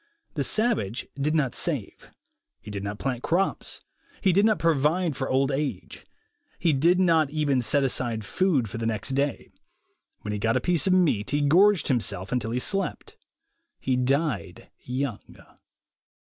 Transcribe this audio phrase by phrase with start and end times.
[0.33, 2.09] The savage did not save;
[2.59, 3.81] he did not plant crops;
[4.19, 6.07] he did not provide for old age.
[6.57, 9.51] He did not even set aside food for the next day.
[10.21, 13.15] When he got a piece of meat, he gorged himself, until he slept.
[13.79, 15.45] He died 3 oung.